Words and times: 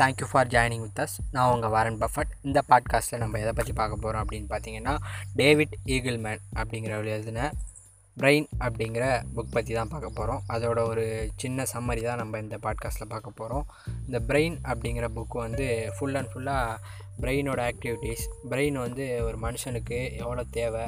Thank you 0.00 0.26
for 0.30 0.46
joining 0.46 0.82
with 0.82 1.00
us 1.00 1.16
நான் 1.30 1.50
உங்கள் 1.50 1.70
Warren 1.70 1.98
Buffett 1.98 2.32
இந்த 2.42 2.60
பாட்காஸ்ட்டில் 2.68 3.18
நம்ம 3.18 3.38
எதை 3.38 3.52
பற்றி 3.52 3.72
பார்க்க 3.72 3.96
போகிறோம் 3.96 4.22
அப்படின்னு 4.24 4.48
பார்த்தீங்கன்னா 4.50 4.94
டேவிட் 5.34 5.74
ஈகிள்மேன் 5.86 6.42
அப்படிங்கிற 6.56 6.94
எழுதின 7.08 7.50
பிரெயின் 8.16 8.46
அப்படிங்கிற 8.58 9.04
புக் 9.34 9.52
பற்றி 9.52 9.72
தான் 9.74 9.88
பார்க்க 9.88 10.08
போகிறோம் 10.10 10.40
அதோட 10.48 10.78
ஒரு 10.88 11.04
சின்ன 11.36 11.66
சம்மரி 11.72 12.02
தான் 12.02 12.16
நம்ம 12.16 12.38
இந்த 12.38 12.56
பாட்காஸ்ட்டில் 12.62 13.10
பார்க்க 13.10 13.38
போகிறோம் 13.40 13.66
இந்த 14.06 14.18
பிரெயின் 14.28 14.56
அப்படிங்கிற 14.64 15.08
புக்கு 15.14 15.38
வந்து 15.38 15.66
ஃபுல் 15.98 16.14
அண்ட் 16.14 16.30
ஃபுல்லாக 16.32 16.78
பிரெயினோட 17.20 17.60
ஆக்டிவிட்டீஸ் 17.70 18.24
பிரெயின் 18.50 18.78
வந்து 18.78 19.06
ஒரு 19.22 19.38
மனுஷனுக்கு 19.38 20.00
எவ்வளோ 20.16 20.44
தேவை 20.50 20.84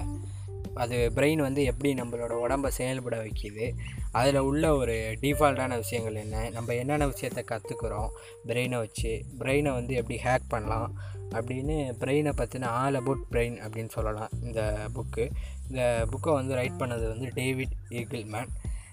அது 0.74 1.12
பிரெயின் 1.14 1.40
வந்து 1.42 1.64
எப்படி 1.64 1.94
நம்மளோட 1.94 2.32
உடம்பை 2.32 2.70
செயல்பட 2.70 3.16
வைக்கிது 3.16 3.66
அதில் 4.12 4.38
உள்ள 4.40 4.74
ஒரு 4.74 4.94
டிஃபால்ட்டான 5.20 5.76
விஷயங்கள் 5.76 6.14
என்ன 6.14 6.50
நம்ம 6.50 6.74
என்னென்ன 6.74 7.06
விஷயத்த 7.06 7.44
கற்றுக்குறோம் 7.50 8.10
பிரெயினை 8.46 8.78
வச்சு 8.78 9.12
பிரெயினை 9.38 9.72
வந்து 9.72 9.94
எப்படி 9.94 10.18
ஹேக் 10.24 10.48
பண்ணலாம் 10.48 10.90
அப்படின்னு 11.30 11.76
பிரெயினை 12.00 12.32
பற்றின 12.32 12.70
ஆல் 12.72 12.94
அபவுட் 12.94 13.24
பிரெயின் 13.32 13.56
அப்படின்னு 13.60 13.88
சொல்லலாம் 13.88 14.32
இந்த 14.42 14.88
புக்கு 14.94 15.24
இந்த 15.68 16.06
புக்கை 16.10 16.32
வந்து 16.32 16.54
ரைட் 16.54 16.80
பண்ணது 16.80 17.08
வந்து 17.08 17.28
டேவிட் 17.34 17.76
ஈகிள்மேன் 17.90 18.50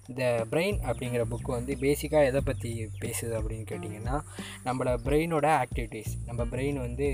இந்த 0.09 0.45
பிரெயின் 0.51 0.77
அப்படிங்கிற 0.79 1.23
புக்கு 1.23 1.51
வந்து 1.51 1.73
பேசிக்காக 1.81 2.25
எதை 2.25 2.41
பற்றி 2.41 2.69
பேசுது 2.99 3.33
அப்படின்னு 3.39 3.65
கேட்டிங்கன்னா 3.69 4.15
நம்மளோட 4.65 4.95
பிரெயினோட 5.05 5.47
ஆக்டிவிட்டீஸ் 5.59 6.13
நம்ம 6.25 6.43
பிரெயின் 6.43 6.79
வந்து 6.79 7.07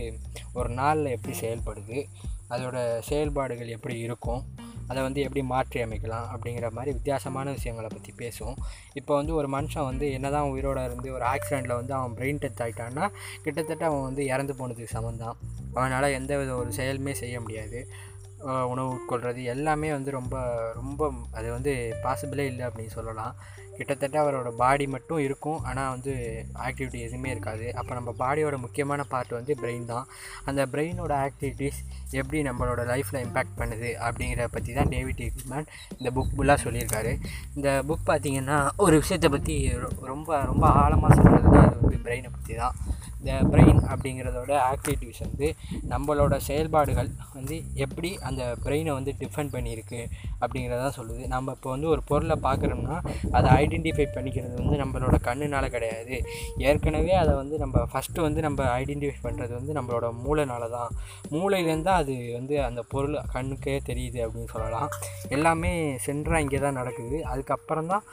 ஒரு 0.53 0.69
நாளில் 0.69 1.11
எப்படி 1.11 1.35
செயல்படுது 1.39 1.99
அதோட 2.53 2.77
செயல்பாடுகள் 3.09 3.75
எப்படி 3.77 3.97
இருக்கும் 4.07 4.43
அதை 4.89 4.99
வந்து 5.05 5.19
எப்படி 5.25 5.41
மாற்றி 5.51 5.79
அமைக்கலாம் 5.83 6.25
அப்படிங்கிற 6.33 6.67
மாதிரி 6.77 6.91
வித்தியாசமான 6.97 7.51
விஷயங்களை 7.57 7.89
பற்றி 7.93 8.11
பேசுவோம். 8.21 8.57
இப்போ 8.99 9.13
வந்து 9.19 9.33
ஒரு 9.39 9.47
மனுஷன் 9.55 9.87
வந்து 9.89 10.05
என்ன 10.17 10.27
தான் 10.35 10.49
உயிரோட 10.53 10.79
இருந்து 10.87 11.09
ஒரு 11.17 11.25
ஆக்சிடெண்ட்டில் 11.31 11.77
வந்து 11.79 11.93
அவன் 11.99 12.15
பிரெயின் 12.17 12.41
டெத் 12.43 12.61
ஆகிட்டான்னா 12.65 13.05
கிட்டத்தட்ட 13.45 13.85
அவன் 13.89 14.05
வந்து 14.09 14.25
இறந்து 14.33 14.55
போனதுக்கு 14.59 14.95
சமம் 14.95 15.21
தான் 15.23 15.37
அவனால் 15.77 16.15
எந்த 16.19 16.37
வித 16.41 16.53
ஒரு 16.55 16.71
செயலுமே 16.79 17.15
செய்ய 17.23 17.35
முடியாது. 17.45 17.79
உணவு 18.71 18.89
உட்கொள்கிறது 18.95 19.41
எல்லாமே 19.51 19.89
வந்து 19.97 20.11
ரொம்ப 20.19 20.35
ரொம்ப 20.79 21.11
அது 21.37 21.47
வந்து 21.57 21.71
பாசிபிளே 22.03 22.45
இல்லை 22.51 22.63
அப்படின்னு 22.67 22.95
சொல்லலாம். 22.97 23.35
கிட்டத்தட்ட 23.77 24.17
அவரோட 24.23 24.49
பாடி 24.61 24.85
மட்டும் 24.95 25.21
இருக்கும். 25.27 25.59
ஆனால் 25.69 25.91
வந்து 25.95 26.13
ஆக்டிவிட்டி 26.65 26.99
எதுவுமே 27.07 27.29
இருக்காது. 27.35 27.67
அப்போ 27.79 27.91
நம்ம 27.99 28.13
பாடியோட 28.23 28.57
முக்கியமான 28.65 29.03
பார்ட் 29.13 29.33
வந்து 29.39 29.55
பிரெயின் 29.61 29.89
தான். 29.93 30.07
அந்த 30.49 30.61
பிரெயினோட 30.73 31.13
ஆக்டிவிட்டீஸ் 31.27 31.79
எப்படி 32.19 32.41
நம்மளோட 32.49 32.83
லைஃப்பில் 32.91 33.21
இம்பேக்ட் 33.25 33.57
பண்ணுது 33.61 33.91
அப்படிங்கிறத 34.07 34.49
பற்றி 34.57 34.73
தான் 34.79 34.91
டேவிட் 34.95 35.23
ஈக்மேன் 35.27 35.67
இந்த 35.99 36.11
புக் 36.17 36.33
ஃபுல்லாக 36.35 36.59
சொல்லியிருக்காரு. 36.65 37.13
இந்த 37.57 37.69
புக் 37.89 38.07
பார்த்திங்கன்னா 38.11 38.59
ஒரு 38.85 38.95
விஷயத்தை 39.03 39.31
பற்றி 39.37 39.57
ரொம்ப 40.11 40.39
ரொம்ப 40.51 40.65
ஆழமாக 40.83 41.15
சொல்கிறது 41.19 41.49
தான் 41.55 41.67
அது 41.69 41.81
வந்து 41.83 41.99
பிரெயினை 42.07 42.31
பற்றி 42.37 42.55
தான் 42.63 42.75
பிரெயின் 43.51 43.81
அப்படிங்கிறதோட 43.91 44.51
ஆக்டிவிட்டிஸ் 44.71 45.21
வந்து 45.25 45.47
நம்மளோட 45.93 46.35
செயல்பாடுகள் 46.47 47.09
வந்து 47.37 47.55
எப்படி 47.85 48.09
அந்த 48.29 48.43
பிரெயினை 48.65 48.93
வந்து 48.97 49.11
டிஃபெண்ட் 49.21 49.53
பண்ணியிருக்கு 49.55 50.01
அப்படிங்கிறதான் 50.41 50.95
சொல்லுது. 50.99 51.23
நம்ம 51.33 51.53
இப்போ 51.57 51.69
வந்து 51.75 51.87
ஒரு 51.93 52.01
பொருளை 52.09 52.37
பார்க்குறோம்னா 52.47 52.97
அதை 53.37 53.47
ஐடென்டிஃபை 53.61 54.07
பண்ணிக்கிறது 54.17 54.53
வந்து 54.61 54.77
நம்மளோட 54.83 55.17
கண்ணுனால் 55.29 55.73
கிடையாது. 55.75 56.15
ஏற்கனவே 56.67 57.13
அதை 57.23 57.33
வந்து 57.41 57.55
நம்ம 57.63 57.85
ஃபஸ்ட்டு 57.93 58.25
வந்து 58.27 58.41
நம்ம 58.47 58.63
ஐடென்டிஃபை 58.81 59.19
பண்ணுறது 59.27 59.53
வந்து 59.59 59.73
நம்மளோட 59.79 60.07
மூளைனால 60.25 60.69
தான் 60.77 60.91
மூளையிலேருந்து 61.35 61.89
தான் 61.89 62.01
அது 62.03 62.15
வந்து 62.37 62.55
அந்த 62.67 62.81
பொருள் 62.93 63.17
கண்ணுக்கே 63.35 63.75
தெரியுது 63.89 64.19
அப்படின்னு 64.25 64.53
சொல்லலாம். 64.55 64.89
எல்லாமே 65.37 65.73
சென்றாக 66.07 66.43
இங்கே 66.45 66.61
தான் 66.65 66.79
நடக்குது. 66.81 67.17
அதுக்கப்புறம் 67.31 67.91
தான் 67.93 68.05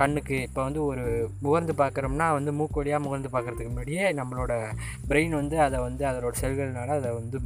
கண்ணுக்கு. 0.00 0.36
இப்போ 0.48 0.60
வந்து 0.66 0.80
ஒரு 0.90 1.04
முகர்ந்து 1.44 1.72
பார்க்குறோம்னா 1.80 2.26
வந்து 2.38 2.50
மூக்கு 2.58 2.80
வழியாக 2.80 3.02
முகர்ந்து 3.06 3.30
பார்க்குறதுக்கு 3.34 3.72
முன்னாடியே 3.72 4.04
நம்ம 4.20 4.27
நம்மளோட 4.28 4.74
பிரெயின் 5.08 5.28
வந்து 5.28 5.60
அதை 5.60 5.78
வந்து 5.80 6.06
அதோட 6.06 6.32
செல்கள்னால 6.40 6.86
அதை 6.86 7.10
வந்து 7.12 7.38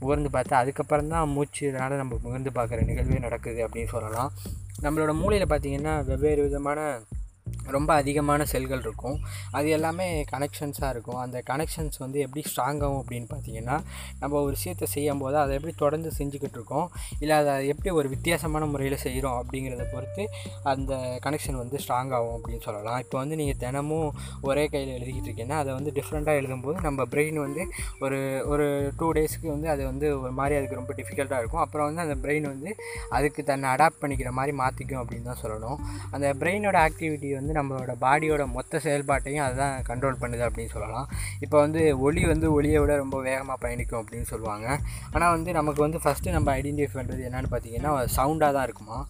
முகர்ந்து 0.00 0.28
பார்த்து 0.30 0.56
அதுக்கப்புறம் 0.56 1.08
தான் 1.08 1.28
மூச்சுனால 1.28 1.96
நம்ம 1.96 2.18
முகர்ந்து 2.24 2.50
பார்க்குற 2.54 2.80
நிகழ்வே 2.90 3.18
நடக்குது 3.20 3.68
அப்படின்னு 3.68 3.88
சொல்லலாம். 3.88 4.32
நம்மளோட 4.82 5.14
மூளையில் 5.14 5.48
பார்த்திங்கன்னா 5.48 6.04
வெவ்வேறு 6.04 6.42
விதமான 6.42 6.98
ரொம்ப 7.76 7.90
அதிகமான 8.00 8.40
செல்கள் 8.50 8.82
இருக்கும். 8.84 9.16
அது 9.58 9.68
எல்லாமே 9.76 10.06
கனெக்ஷன்ஸாக 10.32 10.90
இருக்கும். 10.94 11.18
அந்த 11.22 11.38
கனெக்ஷன்ஸ் 11.50 11.96
வந்து 12.02 12.18
எப்படி 12.24 12.42
ஸ்ட்ராங் 12.50 12.80
ஆகும் 12.86 13.00
அப்படின்னு 13.02 13.28
பார்த்தீங்கன்னா 13.32 13.76
நம்ம 14.20 14.40
ஒரு 14.44 14.52
விஷயத்தை 14.56 14.86
செய்யும் 14.94 15.22
போது 15.22 15.36
அதை 15.42 15.54
எப்படி 15.58 15.74
தொடர்ந்து 15.82 16.10
செஞ்சுக்கிட்டு 16.18 16.58
இருக்கோம் 16.58 16.86
இல்லை 17.22 17.34
அதை 17.42 17.54
எப்படி 17.72 17.90
ஒரு 18.00 18.08
வித்தியாசமான 18.14 18.66
முறையில் 18.72 18.96
செய்கிறோம் 19.04 19.38
அப்படிங்கிறத 19.40 19.86
பொறுத்து 19.94 20.24
அந்த 20.72 20.92
கனெக்ஷன் 21.26 21.58
வந்து 21.62 21.80
ஸ்ட்ராங் 21.84 22.12
ஆகும் 22.18 22.36
அப்படின்னு 22.36 22.64
சொல்லலாம். 22.68 22.98
இப்போ 23.04 23.18
வந்து 23.22 23.38
நீங்கள் 23.40 23.60
தினமும் 23.64 24.10
ஒரே 24.48 24.64
கையில் 24.74 24.94
எழுதிக்கிட்டு 24.96 25.28
இருக்கீங்கன்னா 25.30 25.60
அதை 25.64 25.72
வந்து 25.78 25.92
டிஃப்ரெண்ட்டாக 25.98 26.40
எழுதும்போது 26.42 26.78
நம்ம 26.88 27.06
பிரெயின் 27.14 27.40
வந்து 27.46 27.64
ஒரு 28.04 28.20
ஒரு 28.52 28.68
டூ 29.00 29.08
டேஸ்க்கு 29.18 29.50
வந்து 29.54 29.70
அது 29.74 29.84
வந்து 29.90 30.06
ஒரு 30.22 30.34
மாதிரி 30.40 30.56
அதுக்கு 30.60 30.80
ரொம்ப 30.80 30.94
டிஃபிகல்ட்டாக 31.00 31.42
இருக்கும். 31.42 31.64
அப்புறம் 31.66 31.88
வந்து 31.88 32.04
அந்த 32.06 32.18
பிரெயின் 32.24 32.48
வந்து 32.52 32.72
அதுக்கு 33.18 33.42
தன்னை 33.50 33.68
அடாப்ட் 33.74 34.02
பண்ணிக்கிற 34.04 34.32
மாதிரி 34.40 34.54
மாற்றிக்கும் 34.62 35.02
அப்படின்னு 35.02 35.30
தான் 35.32 35.42
சொல்லணும். 35.44 35.78
அந்த 36.14 36.26
பிரெயினோட 36.42 36.76
ஆக்டிவிட்டி 36.88 37.28
வந்து 37.40 37.58
நம்மளோட 37.58 37.94
பாடியோட 38.04 38.46
மொத்த 38.56 38.80
செயல்பாட்டையும் 38.86 39.44
அதுதான் 39.46 39.76
கண்ட்ரோல் 39.90 40.20
பண்ணுது 40.24 40.44
அப்படின்னு 40.48 40.74
சொல்லலாம். 40.76 41.06
இப்போ 41.44 41.56
வந்து 41.64 41.82
ஒளி 42.06 42.24
வந்து 42.32 42.48
ஒளியை 42.56 42.80
விட 42.82 42.96
ரொம்ப 43.04 43.20
வேகமாக 43.28 43.58
பயணிக்கும் 43.64 44.00
அப்படின்னு 44.02 44.28
சொல்லுவாங்க. 44.32 44.66
ஆனால் 45.14 45.34
வந்து 45.36 45.52
நமக்கு 45.60 45.82
வந்து 45.86 46.02
ஃபஸ்ட்டு 46.04 46.36
நம்ம 46.38 46.50
ஐடென்டிஃபை 46.60 46.98
பண்ணுறது 47.00 47.24
என்னென்னு 47.30 47.52
பார்த்தீங்கன்னா 47.54 47.94
சவுண்டாக 48.18 48.54
தான் 48.58 48.68
இருக்குமா? 48.68 49.00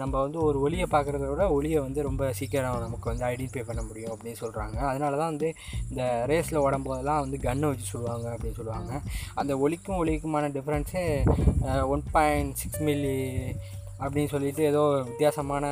நம்ம 0.00 0.14
வந்து 0.24 0.38
ஒரு 0.46 0.58
ஒளியை 0.64 0.86
பார்க்குறத 0.92 1.28
விட 1.30 1.44
ஒளியை 1.54 1.78
வந்து 1.84 2.00
ரொம்ப 2.06 2.24
சீக்கிரம் 2.38 2.84
நமக்கு 2.84 3.06
வந்து 3.10 3.24
ஐடென்டிஃபை 3.28 3.64
பண்ண 3.70 3.82
முடியும் 3.86 4.12
அப்படின்னு 4.14 4.40
சொல்கிறாங்க 4.42 4.76
அதனால 4.90 5.12
தான் 5.20 5.32
வந்து 5.32 5.48
இந்த 5.90 6.02
ரேஸில் 6.30 6.60
ஓடும்போதெல்லாம் 6.64 7.22
வந்து 7.24 7.38
கன்னை 7.46 7.68
வச்சு 7.70 7.86
சொல்லுவாங்க 7.94 8.26
அப்படின்னு 8.34 8.58
சொல்லுவாங்க. 8.60 9.00
அந்த 9.42 9.52
ஒளிக்கும் 9.64 10.00
ஒளிக்குமான 10.02 10.50
டிஃப்ரென்ஸே 10.58 11.04
ஒன் 11.94 12.04
பாயிண்ட் 12.16 12.54
சிக்ஸ் 12.62 12.84
மில்லி 12.88 13.18
அப்படின்னு 14.00 14.28
சொல்லிட்டு 14.28 14.64
ஏதோ 14.64 14.80
வித்தியாசமான 15.04 15.66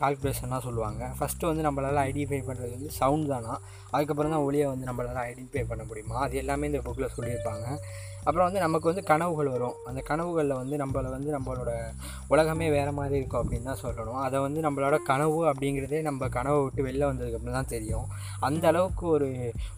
கால்குலேஷன்லாம் 0.00 0.66
சொல்லுவாங்க. 0.66 1.10
ஃபஸ்ட்டு 1.18 1.50
வந்து 1.50 1.64
நம்மளால் 1.68 2.00
ஐடென்டிஃபை 2.08 2.40
பண்ணுறது 2.48 2.70
வந்து 2.70 2.90
சவுண்ட் 2.90 3.28
தானா? 3.28 3.60
அதுக்கப்புறம் 3.90 4.32
தான் 4.32 4.40
ஒளியை 4.40 4.66
வந்து 4.66 4.86
நம்மளால் 4.86 5.24
ஐடென்டிஃபை 5.30 5.64
பண்ண 5.68 5.84
முடியுமா? 5.84 6.16
அது 6.18 6.36
எல்லாமே 6.36 6.66
இந்த 6.66 6.78
புக்கில் 6.78 7.14
சொல்லியிருப்பாங்க. 7.16 7.76
அப்புறம் 8.26 8.46
வந்து 8.48 8.60
நமக்கு 8.64 8.90
வந்து 8.90 9.02
கனவுகள் 9.10 9.50
வரும். 9.54 9.74
அந்த 9.88 10.00
கனவுகளில் 10.10 10.56
வந்து 10.60 10.76
நம்மளை 10.82 11.10
வந்து 11.16 11.30
நம்மளோட 11.36 11.72
உலகமே 12.28 12.68
வேறு 12.76 12.92
மாதிரி 12.92 13.16
இருக்கும் 13.20 13.42
அப்படின்னு 13.42 13.68
தான் 13.70 13.82
சொல்லணும். 13.84 14.20
அதை 14.26 14.38
வந்து 14.46 14.60
நம்மளோட 14.66 14.96
கனவு 15.10 15.38
அப்படிங்கிறதே 15.50 16.00
நம்ம 16.02 16.28
கனவை 16.36 16.60
விட்டு 16.62 16.86
வெளில 16.88 17.04
வந்ததுக்கப்புறம் 17.10 17.58
தான் 17.58 17.70
தெரியும். 17.74 18.06
அந்த 18.40 18.64
அளவுக்கு 18.72 19.04
ஒரு 19.08 19.28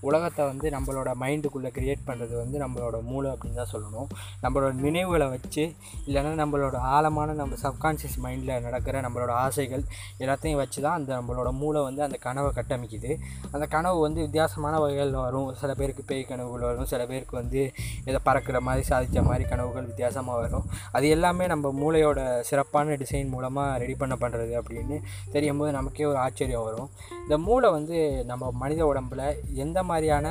உலகத்தை 0.00 0.44
வந்து 0.46 0.66
நம்மளோட 0.76 1.10
மைண்டுக்குள்ளே 1.22 1.72
க்ரியேட் 1.78 2.06
பண்ணுறது 2.06 2.34
வந்து 2.42 2.58
நம்மளோட 2.64 2.96
மூளை 3.02 3.28
அப்படின்னு 3.34 3.60
தான் 3.62 3.72
சொல்லணும். 3.74 4.08
நம்மளோட 4.42 4.72
நினைவுகளை 4.86 5.28
வச்சு 5.34 5.64
இல்லைன்னா 6.06 6.32
நம்மளோட 6.42 6.76
ஆழமான 6.94 7.34
நம்ம 7.40 7.58
சப்கான்ஷியஸ் 7.64 8.18
மைண்டில் 8.24 8.62
நடக்கிற 8.66 9.02
நம்மளோட 9.06 9.32
ஆசைகள் 9.44 9.84
எல்லாத்தையும் 10.22 10.60
வச்சு 10.62 10.78
தான் 10.86 10.96
அந்த 10.98 11.10
நம்மளோட 11.20 11.52
மூளை 11.52 11.82
வந்து 11.82 12.02
அந்த 12.02 12.18
கனவை 12.26 12.50
கட்டமைக்குது. 12.58 13.12
அந்த 13.52 13.66
கனவு 13.76 14.00
வந்து 14.06 14.20
வித்தியாசமான 14.20 14.74
வகைகளில் 14.78 15.20
வரும். 15.26 15.48
சில 15.54 15.74
பேருக்கு 15.74 16.02
பேய் 16.04 16.28
கனவுகள் 16.32 16.68
வரும். 16.70 16.90
சில 16.94 17.02
பேருக்கு 17.06 17.36
வந்து 17.36 17.60
இதை 18.08 18.18
பறக்கிற 18.38 18.58
மாதிரி 18.66 18.82
சாதித்த 18.88 19.20
மாதிரி 19.28 19.44
கனவுகள் 19.50 19.86
வித்தியாசமாக 19.90 20.42
வரும். 20.42 20.66
அது 20.96 21.06
எல்லாமே 21.14 21.44
நம்ம 21.52 21.70
மூளையோட 21.80 22.18
சிறப்பான 22.48 22.96
டிசைன் 23.00 23.32
மூலமாக 23.34 23.78
ரெடி 23.82 23.94
பண்ண 24.00 24.14
பண்ணுறது 24.20 24.52
அப்படின்னு 24.60 24.96
தெரியும் 25.34 25.60
போது 25.60 25.70
நமக்கே 25.78 26.04
ஒரு 26.10 26.18
ஆச்சரியம் 26.24 26.66
வரும். 26.68 26.90
இந்த 27.22 27.36
மூளை 27.46 27.68
வந்து 27.76 27.96
நம்ம 28.30 28.50
மனித 28.62 28.82
உடம்பில் 28.90 29.24
எந்த 29.64 29.78
மாதிரியான 29.88 30.28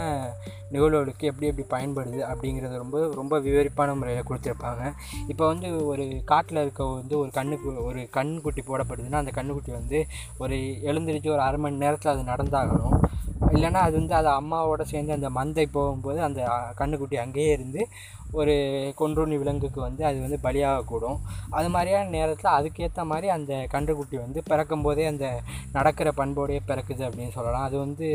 நிகழ்வுகளுக்கு 0.76 1.28
எப்படி 1.32 1.50
எப்படி 1.50 1.66
பயன்படுது 1.74 2.22
அப்படிங்கிறது 2.30 2.82
ரொம்ப 2.84 3.04
ரொம்ப 3.20 3.36
விவரிப்பான 3.46 3.96
முறையில் 4.00 4.28
கொடுத்துருப்பாங்க. 4.30 4.82
இப்போ 5.32 5.44
வந்து 5.52 5.68
ஒரு 5.92 6.06
காட்டில் 6.32 6.64
இருக்க 6.64 6.90
வந்து 6.96 7.16
ஒரு 7.24 7.32
கண்ணுக்கு 7.38 7.70
ஒரு 7.90 8.02
கண்ணுக்குட்டி 8.18 8.64
போடப்படுதுன்னா 8.70 9.22
அந்த 9.24 9.34
கண்ணுக்குட்டி 9.40 9.74
வந்து 9.80 10.00
ஒரு 10.44 10.58
எழுந்திரிச்சு 10.92 11.36
ஒரு 11.36 11.44
அரை 11.48 11.60
மணி 11.66 11.84
நேரத்தில் 11.86 12.14
அது 12.16 12.32
நடந்தாகணும். 12.34 12.98
இல்லைன்னா 13.46 13.82
அது 13.82 13.96
வந்து 13.98 14.16
அது 14.16 14.30
அம்மாவோட 14.30 14.82
சேர்ந்து 14.84 15.14
அந்த 15.14 15.30
மந்தை 15.30 15.66
போகும்போது 15.72 16.20
அந்த 16.22 16.42
கண்ணுக்குட்டி 16.78 17.18
அங்கேயே 17.20 17.52
இருந்து 17.54 17.82
ஒரு 18.40 18.54
கொன்றுண்ணி 19.00 19.36
விலங்குக்கு 19.42 19.80
வந்து 19.86 20.04
அது 20.10 20.18
வந்து 20.24 20.38
பலியாகக்கூடும். 20.46 21.20
அது 21.58 21.68
மாதிரியான 21.76 22.12
நேரத்தில் 22.16 22.52
அதுக்கேற்ற 22.58 23.04
மாதிரி 23.12 23.28
அந்த 23.36 23.54
கன்றுக்குட்டி 23.74 24.18
வந்து 24.24 24.40
பிறக்கும் 24.50 24.86
போதே 24.88 25.06
அந்த 25.12 25.26
நடக்கிற 25.78 26.12
பண்போடையே 26.20 26.62
பிறக்குது 26.70 27.04
அப்படின்னு 27.08 27.36
சொல்லலாம். 27.38 27.66
அது 27.70 27.78
வந்து 27.86 28.08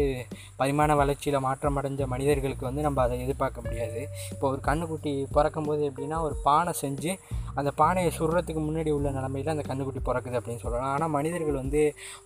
பரிமாண 0.60 0.96
வளர்ச்சியில் 1.02 1.44
மாற்றம் 1.46 1.78
அடைஞ்ச 1.80 2.06
மனிதர்களுக்கு 2.14 2.68
வந்து 2.68 2.86
நம்ம 2.88 3.02
அதை 3.04 3.18
எதிர்பார்க்க 3.26 3.66
முடியாது. 3.68 4.02
இப்போ 4.34 4.46
ஒரு 4.52 4.60
கன்றுக்குட்டி 4.68 5.14
பிறக்கும் 5.36 5.68
போது 5.70 5.82
எப்படின்னா 5.90 6.20
ஒரு 6.26 6.36
பானை 6.48 6.74
செஞ்சு 6.82 7.12
அந்த 7.60 7.70
பானையை 7.80 8.10
சுடுறதுக்கு 8.18 8.60
முன்னாடி 8.66 8.90
உள்ள 8.96 9.08
நிலமையில் 9.16 9.54
அந்த 9.54 9.64
கன்றுக்குட்டி 9.70 10.02
பிறக்குது 10.08 10.38
அப்படின்னு 10.38 10.62
சொல்லலாம். 10.64 10.92
ஆனால் 10.94 11.12
மனிதர்கள் 11.16 11.60
வந்து 11.62 11.82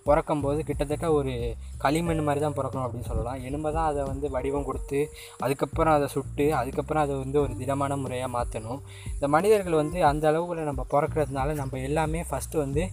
பிறக்கும் 0.07 0.43
போது 0.45 0.59
கிட்டத்தட்ட 0.69 1.07
ஒரு 1.19 1.33
களிமண் 1.85 2.25
மாதிரி 2.27 2.41
தான் 2.45 2.57
பிறக்கணும் 2.59 2.85
அப்படின்னு 2.85 3.09
சொல்லலாம். 3.11 3.41
எலும்பை 3.47 3.71
தான் 3.77 3.89
அதை 3.91 4.03
வந்து 4.11 4.27
வடிவம் 4.35 4.67
கொடுத்து 4.69 5.01
அதுக்கப்புறம் 5.45 5.95
அதை 5.97 6.07
சுட்டு 6.15 6.45
அதுக்கப்புறம் 6.61 7.03
அதை 7.05 7.15
வந்து 7.23 7.39
ஒரு 7.45 7.53
திடமான 7.77 7.97
முறையாக 8.03 8.29
மாற்றணும் 8.35 8.81
இந்த 9.15 9.25
மனிதர்கள் 9.35 9.81
வந்து 9.83 9.99
அந்த 10.11 10.23
அளவுக்குள்ள 10.31 10.65
நம்ம 10.71 10.85
பிறக்கிறதுனால 10.93 11.55
நம்ம 11.61 11.79
எல்லாமே 11.89 12.21
ஃபஸ்ட்டு 12.29 12.63
வந்து 12.65 12.83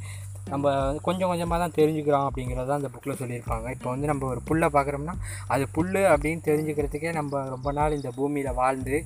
நம்ம 0.53 0.71
கொஞ்சம் 1.05 1.31
கொஞ்சமாக 1.31 1.59
தான் 1.61 1.75
தெரிஞ்சுக்கிறோம் 1.77 2.25
அப்படிங்கிறத 2.29 2.73
அந்த 2.77 2.89
புக்கில் 2.95 3.19
சொல்லியிருப்பாங்க. 3.21 3.67
இப்போ 3.77 3.89
வந்து 3.93 4.09
நம்ம 4.11 4.27
ஒரு 4.33 4.41
புல்லை 4.49 4.69
பார்க்குறோம்னா 4.75 5.15
அது 5.55 5.65
புல் 5.77 5.97
அப்படின்னு 6.15 6.43
தெரிஞ்சுக்கிறதுக்கே 6.49 7.13
நம்ம 7.19 7.41
ரொம்ப 7.55 7.69
நாள் 7.79 7.97
இந்த 7.99 8.11
பூமியில் 8.17 8.59
வாழ்ந்து 8.59 8.97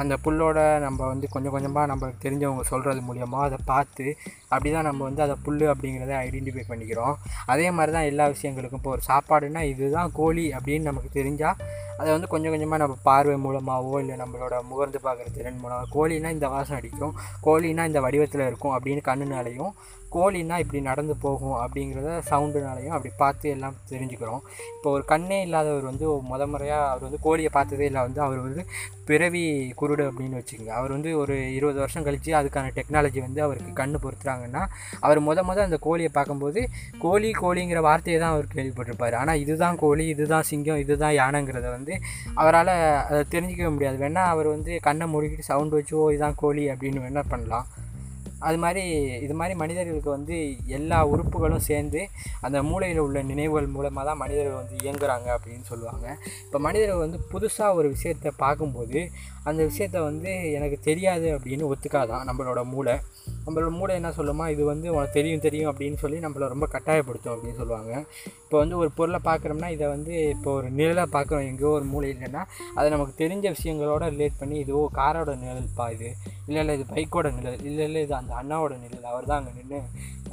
அந்த 0.00 0.14
புல்லோட 0.24 0.58
நம்ம 0.86 1.00
வந்து 1.12 1.28
கொஞ்சம் 1.34 1.54
கொஞ்சமாக 1.56 1.90
நம்ம 1.92 2.10
தெரிஞ்சவங்க 2.24 2.64
சொல்கிறது 2.72 3.02
மூலியமாக 3.08 3.46
அதை 3.48 3.58
பார்த்து 3.70 4.06
அப்படி 4.52 4.72
தான் 4.76 4.88
நம்ம 4.90 5.00
வந்து 5.08 5.24
அதை 5.26 5.36
புல் 5.46 5.62
அப்படிங்கிறத 5.74 6.16
ஐடென்டிஃபை 6.26 6.64
பண்ணிக்கிறோம். 6.70 7.14
அதே 7.54 7.68
மாதிரி 7.76 7.94
தான் 7.98 8.08
எல்லா 8.10 8.26
விஷயங்களுக்கும். 8.34 8.82
இப்போ 8.82 8.92
ஒரு 8.96 9.04
சாப்பாடுனா 9.10 9.62
இதுதான் 9.72 10.12
கோழி 10.20 10.46
அப்படின்னு 10.58 10.90
நமக்கு 10.90 11.12
தெரிஞ்சால் 11.20 11.56
அதை 12.00 12.10
வந்து 12.12 12.28
கொஞ்சம் 12.28 12.52
கொஞ்சமாக 12.52 12.80
நம்ம 12.82 12.94
பார்வை 13.02 13.34
மூலமாகவோ 13.36 13.96
இல்லை 14.00 14.14
நம்மளோட 14.16 14.54
முகர்ந்து 14.68 14.98
பார்க்குற 15.02 15.30
திறன் 15.32 15.58
மூலமாக 15.58 15.88
கோழினா 15.94 16.28
இந்த 16.30 16.48
வாசம் 16.48 16.76
அடிக்கும் 16.76 17.14
கோழினா 17.42 17.84
இந்த 17.84 18.00
வடிவத்தில் 18.00 18.46
இருக்கும் 18.46 18.74
அப்படின்னு 18.74 19.02
கண்ணுனாலையும் 19.04 19.72
கோழின்னா 20.16 20.56
இப்படி 20.64 20.80
நடந்து 20.90 21.14
போகும் 21.24 21.56
அப்படிங்கிறத 21.62 22.14
சவுண்டுனாலையும் 22.30 22.94
அப்படி 22.96 23.12
பார்த்து 23.22 23.48
எல்லாம் 23.56 23.76
தெரிஞ்சுக்கிறோம். 23.90 24.42
இப்போ 24.76 24.90
ஒரு 24.96 25.04
கண்ணே 25.12 25.38
இல்லாதவர் 25.46 25.90
வந்து 25.90 26.06
முத 26.30 26.46
முறையாக 26.52 26.88
அவர் 26.92 27.06
வந்து 27.06 27.20
கோழியை 27.26 27.50
பார்த்ததே 27.58 27.88
இல்லை. 27.90 28.02
வந்து 28.06 28.22
அவர் 28.26 28.40
வந்து 28.46 28.64
பிறவி 29.10 29.42
குருடு 29.80 30.02
அப்படின்னு 30.08 30.38
வச்சுக்கோங்க. 30.38 30.72
அவர் 30.78 30.92
வந்து 30.96 31.10
ஒரு 31.20 31.34
இருபது 31.56 31.78
வருஷம் 31.82 32.04
கழித்து 32.06 32.32
அதுக்கான 32.40 32.70
டெக்னாலஜி 32.76 33.20
வந்து 33.26 33.40
அவருக்கு 33.46 33.72
கண்ணு 33.80 33.98
பொறுத்துறாங்கன்னா 34.04 34.62
அவர் 35.04 35.20
முத 35.28 35.42
முத 35.48 35.60
அந்த 35.68 35.78
கோழியை 35.86 36.10
பார்க்கும்போது 36.18 36.62
கோழி 37.04 37.30
கோழிங்கிற 37.42 37.80
வார்த்தையை 37.88 38.18
தான் 38.20 38.34
அவர் 38.34 38.52
கேள்விப்பட்டிருப்பார். 38.54 39.18
ஆனால் 39.20 39.40
இதுதான் 39.44 39.80
கோழி 39.84 40.06
இதுதான் 40.14 40.48
சிங்கம் 40.50 40.82
இதுதான் 40.84 41.16
யானைங்கிறத 41.20 41.68
வந்து 41.76 41.94
அவரால் 42.40 42.74
அதை 43.10 43.22
தெரிஞ்சிக்க 43.34 43.70
முடியாது. 43.76 43.98
வேணால் 44.04 44.32
அவர் 44.34 44.48
வந்து 44.56 44.72
கண்ணை 44.88 45.08
மூடிக்கிட்டு 45.14 45.50
சவுண்டு 45.52 45.78
வச்சு 45.78 45.96
ஓ 46.02 46.06
இதுதான் 46.14 46.40
கோழி 46.42 46.64
அப்படின்னு 46.74 47.04
வேணால் 47.06 47.32
பண்ணலாம். 47.34 47.66
அது 48.40 48.58
மாதிரி 48.58 48.82
இது 49.20 49.34
மாதிரி 49.34 49.58
மனிதர்களுக்கு 49.58 50.10
வந்து 50.10 50.36
எல்லா 50.66 51.06
உறுப்புகளும் 51.06 51.58
சேர்ந்து 51.58 52.08
அந்த 52.40 52.62
மூளையில் 52.62 52.98
உள்ள 52.98 53.22
நினைவுகள் 53.22 53.66
மூலமாக 53.66 54.06
தான் 54.06 54.16
மனிதர்கள் 54.16 54.60
வந்து 54.62 54.76
இயங்குறாங்க 54.76 55.28
அப்படின்னு 55.36 55.62
சொல்லுவாங்க. 55.62 56.16
இப்போ 56.44 56.58
மனிதர்கள் 56.58 56.98
வந்து 56.98 57.20
புதுசாக 57.32 57.74
ஒரு 57.74 57.88
விஷயத்தை 57.88 58.32
பார்க்கும்போது 58.36 59.00
அந்த 59.44 59.64
விஷயத்த 59.64 59.98
வந்து 60.02 60.52
எனக்கு 60.52 60.80
தெரியாது 60.80 61.38
அப்படின்னு 61.38 61.72
ஒத்துக்காதான் 61.72 62.26
நம்மளோட 62.28 62.64
மூளை. 62.64 62.94
நம்மளோட 63.46 63.70
மூளை 63.70 63.94
என்ன 63.94 64.08
சொல்லுமா? 64.08 64.48
இது 64.48 64.64
வந்து 64.64 64.94
உனக்கு 64.94 65.12
தெரியும் 65.12 65.40
தெரியும் 65.40 65.72
அப்படின்னு 65.72 65.94
சொல்லி 65.94 66.18
நம்மளை 66.18 66.48
ரொம்ப 66.48 66.66
கட்டாயப்படுத்தும் 66.66 67.34
அப்படின்னு 67.34 67.56
சொல்லுவாங்க. 67.56 67.92
இப்போ 68.44 68.58
வந்து 68.58 68.76
ஒரு 68.76 68.90
பொருளை 68.90 69.18
பார்க்குறோம்னா 69.24 69.70
இதை 69.70 69.88
வந்து 69.88 70.28
இப்போ 70.28 70.52
ஒரு 70.52 70.68
நிழலை 70.70 71.06
பார்க்குறோம் 71.12 71.46
எங்கேயோ 71.46 71.70
ஒரு 71.70 71.84
மூளை 71.84 72.10
இல்லைன்னா 72.10 72.42
அதை 72.74 72.90
நமக்கு 72.90 73.24
தெரிஞ்ச 73.24 73.54
விஷயங்களோட 73.62 74.04
ரிலேட் 74.14 74.38
பண்ணி 74.38 74.64
இதுவோ 74.64 74.86
காரோட 74.94 75.30
நிழல்ப்பா 75.44 75.92
இது? 75.92 76.10
இல்லை 76.50 76.60
இல்லை 76.62 76.74
இது 76.78 76.84
பைக்கோட 76.94 77.28
நிழல். 77.36 77.58
இல்லை 77.68 77.84
இல்லை 77.88 78.00
இது 78.06 78.14
அந்த 78.20 78.32
அண்ணாவோட 78.40 78.74
நிழல். 78.84 79.08
அவர் 79.10 79.28
தான் 79.30 79.40
அங்கே 79.40 79.52
நின்று 79.58 79.80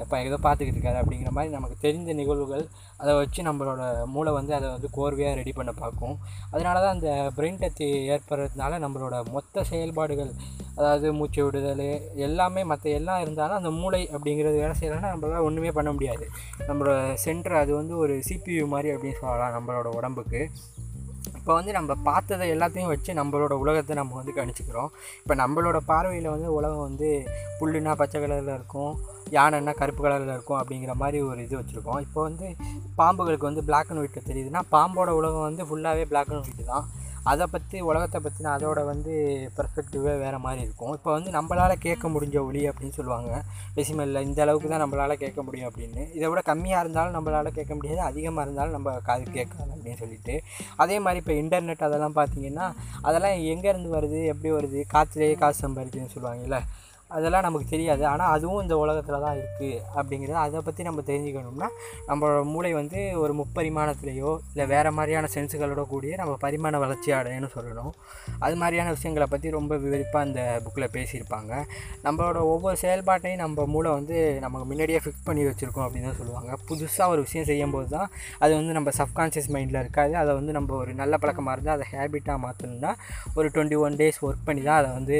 இப்போ 0.04 0.16
ஏதோ 0.28 0.38
பார்த்துக்கிட்டு 0.46 0.78
இருக்காரு 0.80 1.00
அப்படிங்கிற 1.02 1.30
மாதிரி 1.36 1.52
நமக்கு 1.56 1.76
தெரிந்த 1.84 2.12
நிகழ்வுகள் 2.20 2.64
அதை 3.02 3.12
வச்சு 3.20 3.42
நம்மளோட 3.48 3.82
மூளை 4.14 4.32
வந்து 4.38 4.54
அதை 4.58 4.68
வந்து 4.76 4.90
கோர்வையாக 4.98 5.38
ரெடி 5.40 5.54
பண்ண 5.60 5.72
பார்க்கும். 5.82 6.16
அதனால 6.54 6.76
தான் 6.84 6.96
அந்த 6.98 7.12
பிரெயின் 7.38 7.60
டச்சு 7.64 7.88
ஏற்படுறதுனால 8.14 8.80
நம்மளோட 8.86 9.18
மொத்த 9.36 9.64
செயல்பாடுகள் 9.72 10.32
அதாவது 10.80 11.08
மூச்சு 11.20 11.42
விடுதல் 11.46 11.86
எல்லாமே 12.28 12.64
மற்ற 12.72 12.90
எல்லாம் 13.00 13.22
இருந்தாலும் 13.24 13.60
அந்த 13.60 13.72
மூளை 13.80 14.02
அப்படிங்கிறது 14.16 14.58
வேலை 14.64 14.76
செய்யலைன்னா 14.80 15.14
நம்மளால் 15.14 15.48
ஒன்றுமே 15.48 15.72
பண்ண 15.78 15.92
முடியாது. 15.96 16.26
நம்மளோட 16.70 16.98
சென்டர் 17.26 17.62
அது 17.62 17.72
வந்து 17.80 17.96
ஒரு 18.04 18.16
சிபியு 18.30 18.66
மாதிரி 18.74 18.92
அப்படின்னு 18.96 19.22
சொல்லலாம் 19.22 19.56
நம்மளோட 19.58 19.90
உடம்புக்கு. 20.00 20.42
இப்போ 21.48 21.58
வந்து 21.60 21.76
நம்ம 21.76 21.92
பார்த்ததை 22.08 22.46
எல்லாத்தையும் 22.54 22.90
வச்சு 22.92 23.12
நம்மளோட 23.20 23.54
உலகத்தை 23.64 23.94
நம்ம 24.00 24.16
வந்து 24.20 24.34
கணிச்சிக்கிறோம். 24.38 24.90
இப்போ 25.22 25.36
நம்மளோட 25.42 25.78
பார்வையில் 25.92 26.28
வந்து 26.34 26.48
உலகம் 26.56 26.84
வந்து 26.88 27.10
புல்லுனா 27.60 27.92
பச்சை 28.02 28.18
கலரில் 28.24 28.52
இருக்கும் 28.56 28.92
யானைன்னா 29.36 29.74
கருப்பு 29.82 30.02
கலரில் 30.06 30.34
இருக்கும் 30.36 30.60
அப்படிங்கிற 30.62 30.94
மாதிரி 31.02 31.20
ஒரு 31.28 31.40
இது 31.46 31.56
வச்சுருக்கோம். 31.60 32.02
இப்போ 32.06 32.20
வந்து 32.28 32.48
பாம்புகளுக்கு 33.00 33.50
வந்து 33.50 33.64
பிளாக் 33.70 33.92
அண்ட் 33.92 34.02
ஒயிட்டில் 34.02 34.28
தெரியுதுன்னா 34.32 34.64
பாம்போட 34.76 35.14
உலகம் 35.20 35.48
வந்து 35.50 35.68
ஃபுல்லாகவே 35.70 36.06
பிளாக் 36.12 36.32
அண்ட் 36.34 36.44
ஒயிட்டு 36.44 36.66
தான். 36.74 36.88
அதை 37.32 37.46
பற்றி 37.54 37.78
உலகத்தை 37.90 38.20
பற்றின 38.26 38.52
அதோட 38.56 38.80
வந்து 38.90 39.14
பெர்ஸ்பெக்டிவே 39.58 40.14
வேறு 40.24 40.40
மாதிரி 40.46 40.62
இருக்கும். 40.66 40.94
இப்போ 40.98 41.10
வந்து 41.16 41.30
நம்மளால் 41.38 41.74
கேட்க 41.86 42.10
முடிஞ்ச 42.16 42.38
ஒளி 42.48 42.62
அப்படின்னு 42.70 42.98
சொல்லுவாங்க. 43.00 43.32
டெசிமலில் 43.78 44.26
இந்த 44.28 44.42
அளவுக்கு 44.46 44.72
தான் 44.74 44.84
நம்மளால் 44.84 45.22
கேட்க 45.24 45.42
முடியும் 45.48 45.70
அப்படின்னு. 45.70 46.04
இதை 46.18 46.26
விட 46.32 46.42
கம்மியாக 46.52 46.84
இருந்தாலும் 46.84 47.16
நம்மளால் 47.18 47.56
கேட்க 47.60 47.74
முடியாது. 47.76 48.02
அதிகமாக 48.10 48.46
இருந்தாலும் 48.48 48.76
நம்ம 48.78 48.98
காது 49.10 49.26
கேட்காது 49.38 49.70
அப்படின்னு 49.76 50.02
சொல்லிட்டு. 50.04 50.36
அதே 50.84 50.98
மாதிரி 51.06 51.22
இப்போ 51.24 51.36
இன்டர்நெட் 51.44 51.88
அதெல்லாம் 51.90 52.18
பார்த்தீங்கன்னா 52.20 52.68
அதெல்லாம் 53.10 53.38
எங்கேருந்து 53.54 53.92
வருது? 53.98 54.22
எப்படி 54.34 54.52
வருது? 54.58 54.82
காற்றுலேயே 54.96 55.38
காசு 55.44 55.60
சம்பாதிக்குதுன்னு 55.66 56.16
சொல்லுவாங்கல்ல. 56.16 56.60
அதெல்லாம் 57.16 57.46
நமக்கு 57.46 57.68
தெரியாது. 57.74 58.04
ஆனால் 58.12 58.32
அதுவும் 58.36 58.62
இந்த 58.64 58.76
உலகத்தில் 58.84 59.24
தான் 59.26 59.38
இருக்குது 59.40 59.82
அப்படிங்கிறது 59.98 60.40
அதை 60.46 60.62
பற்றி 60.68 60.82
நம்ம 60.88 61.04
தெரிஞ்சுக்கணும்னா 61.10 61.68
நம்மளோட 62.10 62.40
மூளை 62.54 62.72
வந்து 62.80 63.00
ஒரு 63.24 63.34
முப்பரிமாணத்துலேயோ 63.42 64.32
இல்லை 64.52 64.66
வேறு 64.74 64.92
மாதிரியான 64.98 65.30
சென்ஸுகளோட 65.36 65.84
கூடிய 65.94 66.16
நம்ம 66.22 66.34
பரிமாண 66.46 66.80
வளர்ச்சி 66.84 67.10
அடையணும்னு 67.20 67.52
சொல்லணும். 67.56 67.94
அது 68.46 68.56
மாதிரியான 68.62 68.92
விஷயங்களை 68.98 69.28
பற்றி 69.34 69.48
ரொம்ப 69.58 69.74
விவரிப்பாக 69.84 70.26
அந்த 70.28 70.42
புக்கில் 70.66 70.94
பேசியிருப்பாங்க. 70.98 71.54
நம்மளோட 72.08 72.40
ஒவ்வொரு 72.54 72.78
செயல்பாட்டையும் 72.84 73.42
நம்ம 73.44 73.66
மூளை 73.76 73.92
வந்து 74.00 74.18
நமக்கு 74.46 74.68
முன்னாடியே 74.72 75.02
ஃபிக்ஸ் 75.06 75.26
பண்ணி 75.30 75.46
வச்சுருக்கோம் 75.50 75.86
அப்படின்னு 75.88 76.10
தான் 76.10 76.20
சொல்லுவாங்க. 76.22 76.52
புதுசாக 76.70 77.14
ஒரு 77.14 77.24
விஷயம் 77.28 77.48
செய்யும்போது 77.52 77.90
தான் 77.96 78.10
அது 78.44 78.52
வந்து 78.60 78.76
நம்ம 78.80 78.90
சப்கான்ஷியஸ் 79.00 79.50
மைண்டில் 79.56 79.82
இருக்காது. 79.84 80.14
அதை 80.24 80.34
வந்து 80.40 80.58
நம்ம 80.60 80.76
ஒரு 80.82 80.94
நல்ல 81.02 81.14
பழக்கமாக 81.24 81.56
இருந்தால் 81.58 81.78
அதை 81.78 81.88
ஹேபிட்டாக 81.94 82.38
மாற்றணும்னா 82.46 82.94
ஒரு 83.38 83.48
டுவெண்ட்டி 83.56 83.80
ஒன் 83.86 83.98
டேஸ் 84.04 84.22
ஒர்க் 84.28 84.46
பண்ணி 84.50 84.64
தான் 84.70 84.80
அதை 84.82 84.92
வந்து 85.00 85.18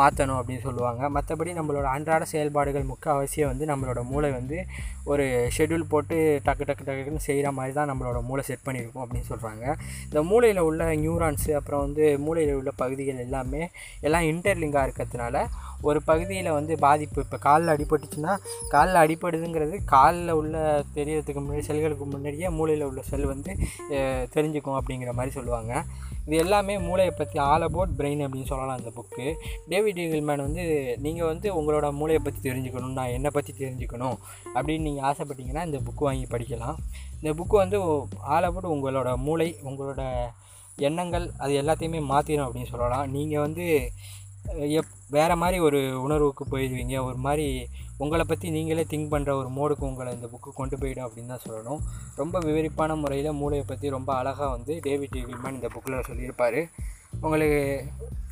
மாற்றணும் 0.00 0.38
அப்படின்னு 0.40 0.64
சொல்லுவாங்க. 0.68 1.02
மற்றபடி 1.16 1.52
நம்மளோட 1.54 1.86
அன்றாட 1.90 2.24
செயல்பாடுகள் 2.30 2.86
முக்கிய 2.86 3.14
அவசியம் 3.14 3.50
வந்து 3.52 3.66
நம்மளோட 3.66 4.00
மூளை 4.04 4.30
வந்து 4.30 4.58
ஒரு 5.04 5.24
ஷெட்யூல் 5.56 5.84
போட்டு 5.88 6.16
டக்கு 6.44 6.64
டக்கு 6.64 6.86
டக்குன்னு 6.86 7.26
செய்கிற 7.26 7.50
மாதிரி 7.52 7.74
தான் 7.74 7.90
நம்மளோட 7.90 8.20
மூளை 8.22 8.42
செட் 8.44 8.64
பண்ணியிருக்கோம் 8.64 9.04
அப்படின்னு 9.04 9.28
சொல்கிறாங்க 9.28 9.64
இந்த 10.06 10.22
மூளையில் 10.22 10.60
உள்ள 10.60 10.88
நியூரான்ஸு 10.96 11.52
அப்புறம் 11.52 11.84
வந்து 11.86 12.06
மூளையில் 12.18 12.56
உள்ள 12.56 12.72
பகுதிகள் 12.76 13.24
எல்லாமே 13.26 13.62
எல்லாம் 14.00 14.26
இன்டர்லிங்காக 14.26 14.86
இருக்கிறதுனால 14.88 15.36
ஒரு 15.88 16.00
பகுதியில் 16.10 16.50
வந்து 16.58 16.72
பாதிப்பு. 16.86 17.20
இப்போ 17.26 17.38
காலில் 17.46 17.74
அடிபட்டுச்சுன்னா 17.74 18.34
காலில் 18.74 19.02
அடிப்படுதுங்கிறது 19.04 19.78
காலில் 19.94 20.36
உள்ள 20.40 20.56
தெரியறதுக்கு 20.98 21.42
முன்னாடி 21.44 21.68
செல்களுக்கு 21.68 22.06
முன்னாடியே 22.12 22.50
மூளையில் 22.58 22.88
உள்ள 22.90 23.02
செல் 23.12 23.30
வந்து 23.34 23.52
தெரிஞ்சுக்கும் 24.34 24.78
அப்படிங்கிற 24.80 25.12
மாதிரி 25.18 25.34
சொல்லுவாங்க. 25.38 25.72
இது 26.26 26.36
எல்லாமே 26.42 26.74
மூளையை 26.86 27.10
பற்றி 27.18 27.36
ஆல் 27.50 27.64
அபவுட் 27.66 27.92
பிரெயின் 27.98 28.22
அப்படின்னு 28.24 28.50
சொல்லலாம் 28.52 28.78
அந்த 28.78 28.90
புக்கு 28.96 29.26
டேவிட் 29.72 30.00
ஈகிள்மேன் 30.04 30.42
வந்து 30.46 30.64
நீங்கள் 31.04 31.28
வந்து 31.32 31.48
உங்களோட 31.58 31.88
மூளையை 31.98 32.20
பற்றி 32.22 32.40
தெரிஞ்சுக்கணும் 32.48 32.96
நான் 32.98 33.14
என்னை 33.16 33.30
பற்றி 33.36 33.52
தெரிஞ்சுக்கணும் 33.60 34.16
அப்படின்னு 34.54 34.86
நீங்கள் 34.88 35.06
ஆசைப்பட்டீங்கன்னா 35.10 35.64
இந்த 35.68 35.80
புக்கு 35.86 36.04
வாங்கி 36.08 36.26
படிக்கலாம். 36.34 36.78
இந்த 37.20 37.32
புக்கு 37.40 37.56
வந்து 37.62 37.78
ஆல் 38.34 38.48
அபவுட் 38.48 38.72
உங்களோட 38.74 39.12
மூளை 39.26 39.48
உங்களோட 39.68 40.02
எண்ணங்கள் 40.88 41.26
அது 41.42 41.52
எல்லாத்தையுமே 41.62 42.00
மாற்றிடும் 42.12 42.46
அப்படின்னு 42.46 42.72
சொல்லலாம். 42.72 43.06
நீங்கள் 43.16 43.44
வந்து 43.46 43.66
எப் 44.78 44.92
வேறு 45.16 45.34
மாதிரி 45.42 45.58
ஒரு 45.66 45.80
உணர்வுக்கு 46.04 46.44
போயிடுவீங்க. 46.52 46.96
ஒரு 47.08 47.18
மாதிரி 47.26 47.46
உங்களை 48.04 48.24
பற்றி 48.28 48.46
நீங்களே 48.56 48.84
திங்க் 48.90 49.12
பண்ணுற 49.12 49.30
ஒரு 49.40 49.48
மோடுக்கு 49.58 49.84
உங்களை 49.90 50.10
இந்த 50.16 50.28
புக்கு 50.32 50.50
கொண்டு 50.58 50.76
போயிடும் 50.80 51.06
அப்படின்னு 51.06 51.32
தான் 51.34 51.44
சொல்லணும். 51.46 51.80
ரொம்ப 52.20 52.40
விவரிப்பான 52.46 52.96
முறையில் 53.02 53.38
மூளையை 53.40 53.64
பற்றி 53.70 53.88
ரொம்ப 53.96 54.10
அழகாக 54.20 54.48
வந்து 54.56 54.74
டேவிட் 54.86 55.16
ஈகிள்மேன் 55.20 55.56
இந்த 55.58 55.70
புக்கில் 55.74 56.06
சொல்லியிருப்பார். 56.10 56.60
உங்களுக்கு 57.24 57.60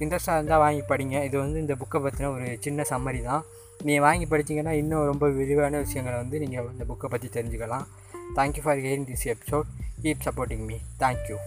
இன்ட்ரெஸ்ட்டாக 0.04 0.38
இருந்தால் 0.38 0.62
வாங்கி 0.64 0.83
படிங்க. 0.92 1.16
இது 1.28 1.37
வந்து 1.44 1.59
இந்த 1.64 1.76
புக்கை 1.83 2.00
பற்றின 2.06 2.30
ஒரு 2.37 2.49
சின்ன 2.66 2.87
சம்மரி 2.92 3.23
தான். 3.30 3.44
நீங்கள் 3.87 4.06
வாங்கி 4.09 4.26
படிச்சிங்கன்னா 4.33 4.75
இன்னும் 4.83 5.09
ரொம்ப 5.12 5.28
விரிவான 5.40 5.80
விஷயங்களை 5.87 6.16
வந்து 6.23 6.38
நீங்கள் 6.44 6.71
இந்த 6.75 6.87
புக்கை 6.92 7.11
பற்றி 7.14 7.30
தெரிஞ்சுக்கலாம். 7.38 7.87
Thank you 8.38 8.64
for 8.66 8.80
hearing 8.85 9.09
this 9.11 9.26
episode 9.35 9.68
keep 10.04 10.25
supporting 10.28 10.64
me 10.71 10.78
thank you 11.04 11.38